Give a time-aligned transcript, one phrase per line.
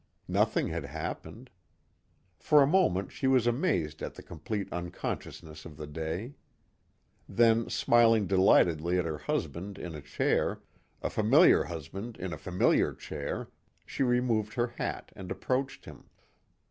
[0.27, 1.51] Nothing had happened.
[2.39, 6.33] For a moment she was amazed at the complete unconsciousness of the day.
[7.29, 10.59] Then smiling delightedly at her husband in a chair,
[11.03, 13.49] a familiar husband in a familiar chair,
[13.85, 16.09] she removed her hat and approached him.